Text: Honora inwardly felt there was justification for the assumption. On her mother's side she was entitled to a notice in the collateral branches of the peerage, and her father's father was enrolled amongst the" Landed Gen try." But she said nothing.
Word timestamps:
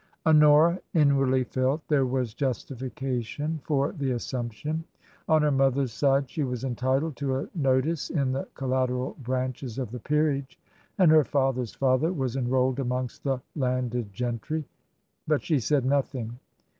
Honora 0.25 0.79
inwardly 0.95 1.43
felt 1.43 1.87
there 1.87 2.07
was 2.07 2.33
justification 2.33 3.59
for 3.63 3.91
the 3.91 4.09
assumption. 4.09 4.83
On 5.29 5.43
her 5.43 5.51
mother's 5.51 5.93
side 5.93 6.27
she 6.27 6.43
was 6.43 6.63
entitled 6.63 7.15
to 7.17 7.35
a 7.35 7.47
notice 7.53 8.09
in 8.09 8.31
the 8.31 8.47
collateral 8.55 9.15
branches 9.19 9.77
of 9.77 9.91
the 9.91 9.99
peerage, 9.99 10.59
and 10.97 11.11
her 11.11 11.23
father's 11.23 11.75
father 11.75 12.11
was 12.11 12.35
enrolled 12.35 12.79
amongst 12.79 13.23
the" 13.23 13.43
Landed 13.55 14.11
Gen 14.11 14.39
try." 14.39 14.63
But 15.27 15.43
she 15.43 15.59
said 15.59 15.85
nothing. 15.85 16.39